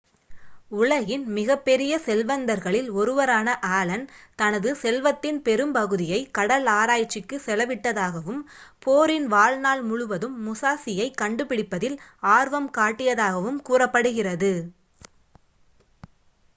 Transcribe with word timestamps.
உலகின் 0.75 1.25
மிகப்பெரிய 1.33 1.93
செல்வந்தர்களில் 1.99 2.87
ஒருவரான 2.91 3.47
ஆலன் 3.71 4.05
தனது 4.35 4.69
செல்வத்தின் 4.75 5.37
பெரும்பகுதியை 5.41 6.19
கடல் 6.31 6.65
ஆராய்ச்சிக்கு 6.73 7.39
செலவிட்டதாகவும் 7.45 8.41
போரின் 8.79 9.27
வாழ்நாள் 9.27 9.83
முழுதும் 9.83 10.35
முசாஷியைக் 10.47 11.19
கண்டுபிடிப்பதில் 11.21 11.97
ஆர்வம் 12.31 12.69
காட்டியதாகவும் 12.77 13.61
கூறப்படுகிறது 13.61 14.53